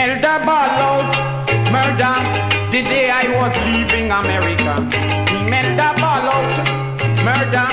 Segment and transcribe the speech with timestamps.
[0.00, 1.02] Melda ball
[1.70, 2.16] murder.
[2.72, 4.80] The day I was leaving America.
[5.52, 6.24] Melda ball
[7.20, 7.68] murder.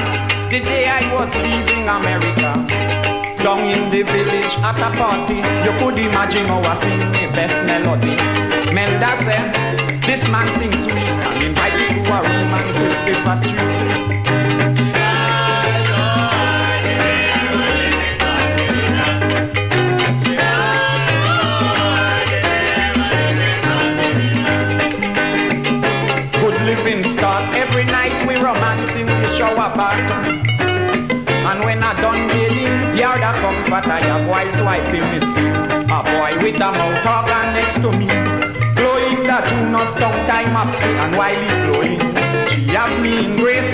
[0.51, 2.51] The day I was leaving America.
[3.41, 7.63] Down in the village at a party, you could imagine how I sing the best
[7.63, 8.16] melody.
[8.75, 12.63] Melda said, this man sings sweet and invited to a room on
[13.07, 14.27] 51st Street.
[26.88, 30.09] Every night we romance in the shower bath.
[30.48, 35.91] And when I done bathing, yard a comfort I have while swiping me skin.
[35.91, 38.08] A boy with a mouth organ next to me,
[38.73, 42.00] blowing the tune of tongue time up and while he blowing,
[42.48, 43.68] she have me in grace,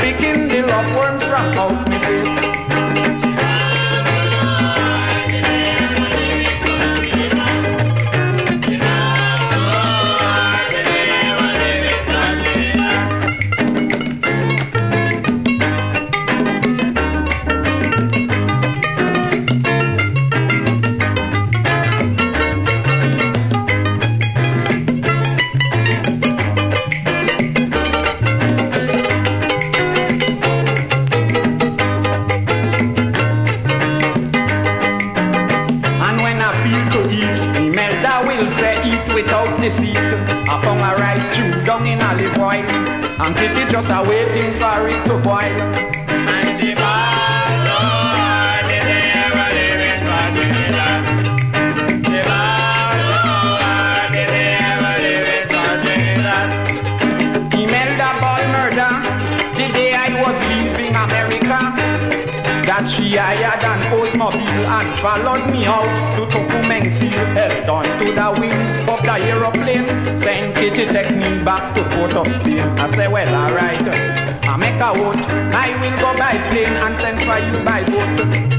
[0.00, 1.95] picking the love worms from out me
[38.84, 39.96] eat without deceit.
[39.96, 42.66] I found a rice stew down in olive oil,
[43.22, 45.60] and Kitty just a waiting for it to boil.
[46.08, 51.00] And she bought all the never living for Trinidad.
[52.04, 56.48] She bought all the never living for Trinidad.
[57.54, 58.92] Imelda ball murder
[59.58, 61.58] the day I was leaving America
[62.66, 66.90] that she hired an Oldsmobile and followed me out to Tokumeng
[70.76, 72.58] Kitty take me back to Port of Spain.
[72.58, 73.80] I say, well, alright,
[74.46, 75.16] I make a vote,
[75.54, 78.55] I will go by plane and send for you by boat.